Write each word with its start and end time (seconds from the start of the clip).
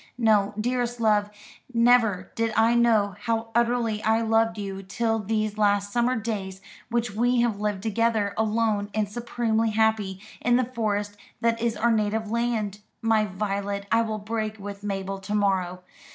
No, 0.17 0.55
dearest 0.59 0.99
love, 0.99 1.29
never 1.71 2.31
did 2.33 2.51
I 2.57 2.73
know 2.73 3.13
how 3.19 3.49
utterly 3.53 4.01
I 4.03 4.21
loved 4.21 4.57
you 4.57 4.81
till 4.81 5.19
these 5.19 5.59
last 5.59 5.93
summer 5.93 6.15
days 6.15 6.59
which 6.89 7.11
we 7.11 7.41
have 7.41 7.59
lived 7.59 7.83
together, 7.83 8.33
alone 8.35 8.89
and 8.95 9.07
supremely 9.07 9.69
happy, 9.69 10.19
in 10.41 10.55
the 10.55 10.65
forest 10.65 11.17
that 11.41 11.61
is 11.61 11.77
our 11.77 11.91
native 11.91 12.31
land. 12.31 12.79
My 13.03 13.25
Violet, 13.25 13.85
I 13.91 14.01
will 14.01 14.17
break 14.17 14.57
with 14.57 14.81
Mabel 14.81 15.19
to 15.19 15.35
morrow. 15.35 15.81